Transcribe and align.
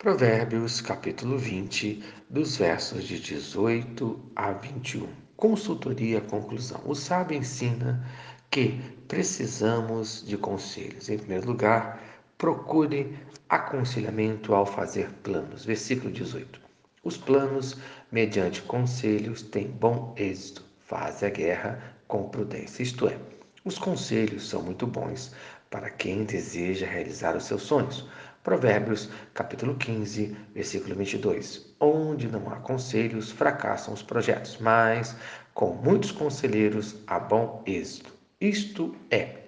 Provérbios 0.00 0.80
capítulo 0.80 1.36
20, 1.36 2.02
dos 2.30 2.56
versos 2.56 3.04
de 3.04 3.20
18 3.20 4.18
a 4.34 4.50
21. 4.50 5.06
Consultoria 5.36 6.22
conclusão. 6.22 6.80
O 6.86 6.94
sábio 6.94 7.36
ensina 7.36 8.02
que 8.50 8.80
precisamos 9.06 10.24
de 10.26 10.38
conselhos. 10.38 11.10
Em 11.10 11.18
primeiro 11.18 11.48
lugar, 11.48 12.02
procure 12.38 13.14
aconselhamento 13.46 14.54
ao 14.54 14.64
fazer 14.64 15.10
planos. 15.22 15.66
Versículo 15.66 16.10
18. 16.10 16.58
Os 17.04 17.18
planos, 17.18 17.76
mediante 18.10 18.62
conselhos, 18.62 19.42
têm 19.42 19.66
bom 19.66 20.14
êxito. 20.16 20.64
Faz 20.80 21.22
a 21.22 21.28
guerra 21.28 21.94
com 22.08 22.26
prudência. 22.30 22.82
Isto 22.82 23.06
é, 23.06 23.18
os 23.66 23.76
conselhos 23.76 24.48
são 24.48 24.62
muito 24.62 24.86
bons 24.86 25.34
para 25.68 25.90
quem 25.90 26.24
deseja 26.24 26.86
realizar 26.86 27.36
os 27.36 27.44
seus 27.44 27.60
sonhos. 27.60 28.08
Provérbios, 28.42 29.10
capítulo 29.34 29.74
15, 29.74 30.34
versículo 30.54 30.94
22. 30.94 31.74
Onde 31.78 32.26
não 32.26 32.50
há 32.50 32.56
conselhos, 32.56 33.30
fracassam 33.30 33.92
os 33.92 34.02
projetos, 34.02 34.56
mas 34.58 35.14
com 35.52 35.74
muitos 35.74 36.10
conselheiros 36.10 36.96
há 37.06 37.18
bom 37.18 37.62
êxito. 37.66 38.14
Isto 38.40 38.96
é, 39.10 39.40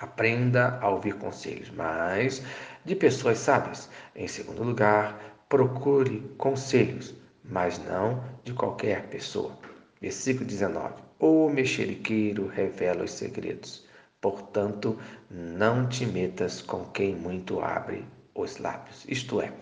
aprenda 0.00 0.76
a 0.80 0.88
ouvir 0.88 1.14
conselhos, 1.14 1.70
mas 1.70 2.42
de 2.84 2.96
pessoas 2.96 3.38
sábias. 3.38 3.88
Em 4.16 4.26
segundo 4.26 4.64
lugar, 4.64 5.44
procure 5.48 6.18
conselhos, 6.36 7.14
mas 7.44 7.78
não 7.78 8.24
de 8.42 8.52
qualquer 8.52 9.06
pessoa. 9.06 9.56
Versículo 10.00 10.46
19. 10.46 10.94
O 11.20 11.48
mexeriqueiro 11.48 12.48
revela 12.48 13.04
os 13.04 13.12
segredos 13.12 13.88
Portanto, 14.20 14.98
não 15.30 15.88
te 15.88 16.04
metas 16.04 16.60
com 16.60 16.84
quem 16.86 17.14
muito 17.14 17.60
abre 17.60 18.04
os 18.34 18.58
lábios. 18.58 19.04
Isto 19.08 19.40
é, 19.40 19.52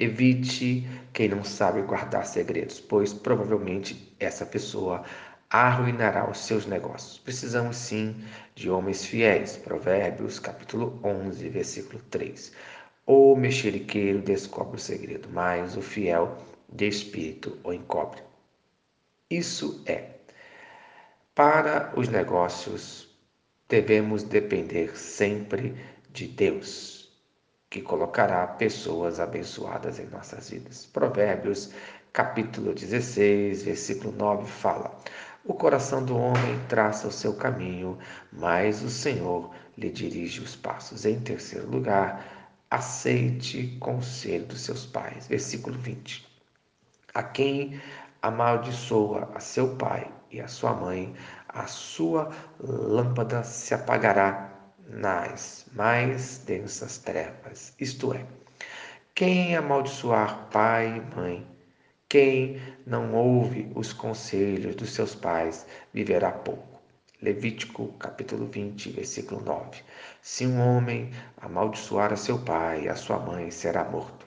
evite 0.00 0.88
quem 1.12 1.28
não 1.28 1.44
sabe 1.44 1.82
guardar 1.82 2.24
segredos, 2.24 2.80
pois 2.80 3.12
provavelmente 3.12 4.14
essa 4.18 4.46
pessoa 4.46 5.04
arruinará 5.50 6.30
os 6.30 6.38
seus 6.38 6.64
negócios. 6.64 7.18
Precisamos 7.18 7.76
sim 7.76 8.16
de 8.54 8.70
homens 8.70 9.04
fiéis. 9.04 9.58
Provérbios, 9.58 10.38
capítulo 10.38 10.98
11, 11.04 11.48
versículo 11.50 12.02
3. 12.10 12.52
O 13.04 13.36
mexeriqueiro 13.36 14.22
descobre 14.22 14.76
o 14.76 14.80
segredo, 14.80 15.28
mas 15.30 15.76
o 15.76 15.82
fiel 15.82 16.38
de 16.72 16.88
espírito 16.88 17.58
o 17.62 17.72
encobre. 17.72 18.22
Isso 19.28 19.82
é, 19.84 20.12
para 21.34 21.92
os 21.96 22.08
negócios 22.08 23.11
devemos 23.72 24.22
depender 24.22 24.94
sempre 24.98 25.74
de 26.10 26.28
Deus, 26.28 27.10
que 27.70 27.80
colocará 27.80 28.46
pessoas 28.46 29.18
abençoadas 29.18 29.98
em 29.98 30.04
nossas 30.08 30.50
vidas. 30.50 30.84
Provérbios, 30.84 31.72
capítulo 32.12 32.74
16, 32.74 33.62
versículo 33.62 34.12
9 34.12 34.46
fala: 34.46 34.94
O 35.42 35.54
coração 35.54 36.04
do 36.04 36.14
homem 36.14 36.60
traça 36.68 37.08
o 37.08 37.10
seu 37.10 37.32
caminho, 37.32 37.98
mas 38.30 38.82
o 38.82 38.90
Senhor 38.90 39.50
lhe 39.78 39.88
dirige 39.88 40.42
os 40.42 40.54
passos. 40.54 41.06
Em 41.06 41.18
terceiro 41.18 41.66
lugar, 41.66 42.52
aceite 42.70 43.78
conselho 43.80 44.44
dos 44.44 44.60
seus 44.60 44.84
pais. 44.84 45.26
Versículo 45.28 45.78
20. 45.78 46.26
A 47.14 47.22
quem 47.22 47.80
amaldiçoa 48.20 49.30
a 49.34 49.40
seu 49.40 49.76
pai 49.76 50.12
e 50.30 50.42
a 50.42 50.48
sua 50.48 50.74
mãe, 50.74 51.14
a 51.54 51.66
sua 51.66 52.30
lâmpada 52.58 53.42
se 53.42 53.74
apagará 53.74 54.52
nas 54.88 55.66
mais 55.72 56.38
densas 56.38 56.98
trevas. 56.98 57.74
Isto 57.78 58.14
é, 58.14 58.24
quem 59.14 59.56
amaldiçoar 59.56 60.48
pai 60.50 60.96
e 60.96 61.16
mãe, 61.16 61.46
quem 62.08 62.60
não 62.86 63.14
ouve 63.14 63.70
os 63.74 63.92
conselhos 63.92 64.74
dos 64.74 64.92
seus 64.92 65.14
pais, 65.14 65.66
viverá 65.92 66.32
pouco. 66.32 66.80
Levítico 67.20 67.88
capítulo 67.98 68.46
20, 68.46 68.90
versículo 68.90 69.40
9. 69.42 69.80
Se 70.20 70.46
um 70.46 70.60
homem 70.60 71.12
amaldiçoar 71.40 72.12
a 72.12 72.16
seu 72.16 72.38
pai 72.38 72.88
a 72.88 72.96
sua 72.96 73.18
mãe, 73.18 73.50
será 73.50 73.84
morto. 73.84 74.26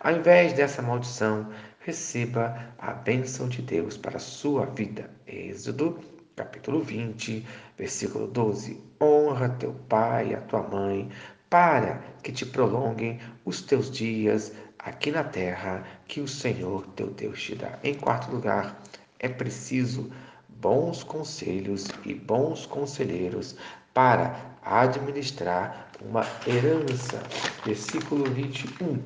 Ao 0.00 0.12
invés 0.12 0.54
dessa 0.54 0.80
maldição, 0.80 1.52
receba 1.80 2.72
a 2.78 2.92
bênção 2.92 3.46
de 3.48 3.60
Deus 3.60 3.96
para 3.96 4.16
a 4.16 4.20
sua 4.20 4.64
vida. 4.64 5.10
Êxodo 5.26 5.98
capítulo 6.40 6.80
20, 6.80 7.46
versículo 7.76 8.26
12: 8.26 8.80
Honra 8.98 9.50
teu 9.50 9.74
pai 9.90 10.30
e 10.30 10.34
a 10.34 10.40
tua 10.40 10.62
mãe, 10.62 11.10
para 11.50 12.02
que 12.22 12.32
te 12.32 12.46
prolonguem 12.46 13.20
os 13.44 13.60
teus 13.60 13.90
dias 13.90 14.50
aqui 14.78 15.10
na 15.10 15.22
terra 15.22 15.84
que 16.08 16.18
o 16.20 16.26
Senhor 16.26 16.86
teu 16.96 17.08
Deus 17.08 17.42
te 17.42 17.54
dá. 17.56 17.78
Em 17.84 17.94
quarto 17.94 18.30
lugar, 18.30 18.80
é 19.18 19.28
preciso 19.28 20.10
bons 20.48 21.04
conselhos 21.04 21.88
e 22.06 22.14
bons 22.14 22.64
conselheiros 22.64 23.54
para 23.92 24.34
administrar 24.62 25.90
uma 26.00 26.24
herança. 26.46 27.22
Versículo 27.66 28.24
21. 28.24 28.98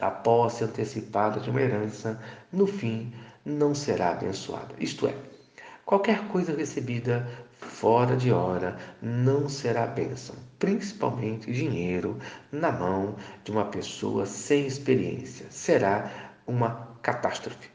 A 0.00 0.10
posse 0.10 0.64
antecipada 0.64 1.38
de 1.38 1.48
uma 1.50 1.60
herança, 1.60 2.20
no 2.50 2.66
fim, 2.66 3.12
não 3.44 3.72
será 3.74 4.12
abençoada. 4.12 4.74
Isto 4.78 5.06
é, 5.06 5.14
Qualquer 5.90 6.28
coisa 6.28 6.54
recebida 6.56 7.28
fora 7.50 8.16
de 8.16 8.30
hora 8.30 8.78
não 9.02 9.48
será 9.48 9.88
bênção, 9.88 10.36
principalmente 10.56 11.52
dinheiro 11.52 12.16
na 12.52 12.70
mão 12.70 13.16
de 13.42 13.50
uma 13.50 13.64
pessoa 13.64 14.24
sem 14.24 14.68
experiência. 14.68 15.46
Será 15.50 16.08
uma 16.46 16.96
catástrofe. 17.02 17.68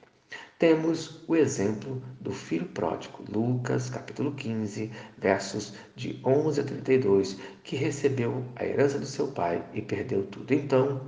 Temos 0.58 1.26
o 1.28 1.36
exemplo 1.36 2.02
do 2.22 2.32
filho 2.32 2.68
pródigo, 2.68 3.22
Lucas 3.30 3.90
capítulo 3.90 4.32
15, 4.32 4.90
versos 5.18 5.74
de 5.94 6.18
11 6.24 6.62
a 6.62 6.64
32, 6.64 7.38
que 7.66 7.76
recebeu 7.76 8.46
a 8.56 8.64
herança 8.64 8.98
do 8.98 9.06
seu 9.06 9.28
pai 9.28 9.62
e 9.74 9.82
perdeu 9.82 10.26
tudo. 10.26 10.54
Então, 10.54 11.02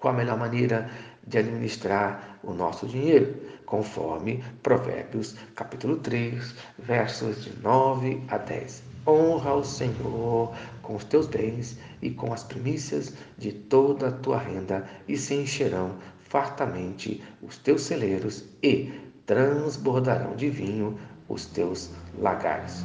qual 0.00 0.14
a 0.14 0.16
melhor 0.16 0.38
maneira 0.38 0.90
de 1.26 1.38
administrar 1.38 2.38
o 2.42 2.52
nosso 2.52 2.86
dinheiro? 2.86 3.34
Conforme 3.66 4.42
Provérbios, 4.62 5.34
capítulo 5.54 5.96
3, 5.96 6.54
versos 6.78 7.44
de 7.44 7.56
9 7.60 8.22
a 8.28 8.38
10. 8.38 8.82
Honra 9.06 9.54
o 9.54 9.64
Senhor 9.64 10.54
com 10.82 10.96
os 10.96 11.04
teus 11.04 11.26
bens 11.26 11.78
e 12.00 12.10
com 12.10 12.32
as 12.32 12.44
primícias 12.44 13.14
de 13.38 13.52
toda 13.52 14.08
a 14.08 14.12
tua 14.12 14.38
renda, 14.38 14.88
e 15.08 15.16
se 15.16 15.34
encherão 15.34 15.96
fartamente 16.28 17.22
os 17.42 17.58
teus 17.58 17.82
celeiros 17.82 18.44
e 18.62 18.92
transbordarão 19.26 20.36
de 20.36 20.50
vinho 20.50 20.98
os 21.28 21.46
teus 21.46 21.90
lagares. 22.18 22.84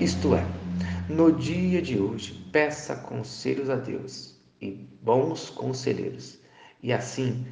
Isto 0.00 0.34
é, 0.34 0.44
no 1.08 1.32
dia 1.32 1.80
de 1.80 2.00
hoje, 2.00 2.34
peça 2.50 2.96
conselhos 2.96 3.70
a 3.70 3.76
Deus 3.76 4.36
e 4.60 4.70
bons 5.02 5.50
conselheiros 5.50 6.38
e 6.82 6.92
assim 6.92 7.46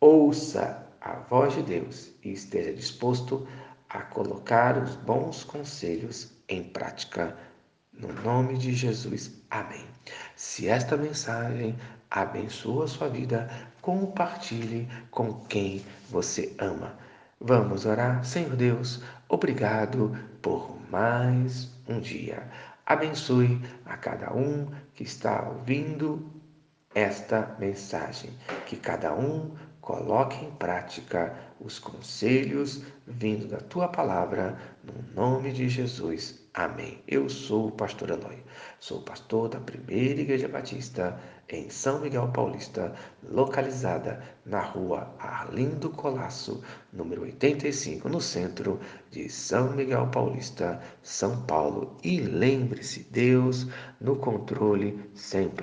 ouça 0.00 0.86
a 1.00 1.12
voz 1.28 1.54
de 1.54 1.62
Deus 1.62 2.10
e 2.24 2.32
esteja 2.32 2.72
disposto 2.72 3.46
a 3.88 4.00
colocar 4.00 4.78
os 4.82 4.96
bons 4.96 5.44
conselhos 5.44 6.32
em 6.48 6.62
prática. 6.62 7.36
No 7.92 8.10
nome 8.22 8.56
de 8.56 8.72
Jesus. 8.72 9.30
Amém. 9.50 9.84
Se 10.34 10.68
esta 10.68 10.96
mensagem 10.96 11.76
abençoa 12.10 12.84
a 12.84 12.88
sua 12.88 13.08
vida, 13.08 13.50
compartilhe 13.82 14.88
com 15.10 15.34
quem 15.44 15.84
você 16.08 16.54
ama. 16.58 16.98
Vamos 17.38 17.84
orar. 17.84 18.24
Senhor 18.24 18.56
Deus, 18.56 19.02
obrigado 19.28 20.16
por 20.40 20.78
mais 20.90 21.70
um 21.86 22.00
dia. 22.00 22.48
Abençoe 22.86 23.60
a 23.84 23.96
cada 23.96 24.32
um 24.34 24.70
que 24.94 25.02
está 25.02 25.46
ouvindo 25.48 26.30
esta 26.94 27.54
mensagem, 27.58 28.30
que 28.66 28.76
cada 28.76 29.14
um 29.14 29.54
coloque 29.80 30.44
em 30.44 30.50
prática 30.52 31.36
os 31.60 31.78
conselhos 31.78 32.82
vindo 33.06 33.46
da 33.46 33.58
tua 33.58 33.88
palavra, 33.88 34.58
no 34.82 35.14
nome 35.14 35.52
de 35.52 35.68
Jesus. 35.68 36.40
Amém. 36.52 37.02
Eu 37.06 37.28
sou 37.28 37.68
o 37.68 37.72
pastor 37.72 38.10
Eloy, 38.10 38.42
sou 38.78 39.02
pastor 39.02 39.48
da 39.48 39.60
Primeira 39.60 40.20
Igreja 40.20 40.48
Batista 40.48 41.18
em 41.48 41.68
São 41.68 42.00
Miguel 42.00 42.28
Paulista, 42.28 42.92
localizada 43.22 44.22
na 44.44 44.60
rua 44.60 45.14
Arlindo 45.18 45.90
Colasso, 45.90 46.62
número 46.92 47.22
85, 47.22 48.08
no 48.08 48.20
centro 48.20 48.80
de 49.10 49.28
São 49.28 49.72
Miguel 49.72 50.08
Paulista, 50.08 50.80
São 51.02 51.42
Paulo. 51.42 51.96
E 52.02 52.20
lembre-se, 52.20 53.04
Deus 53.10 53.66
no 54.00 54.16
controle 54.16 55.10
sempre. 55.14 55.58